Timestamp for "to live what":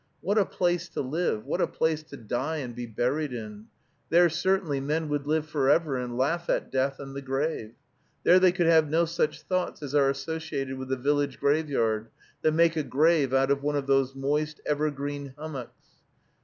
0.89-1.61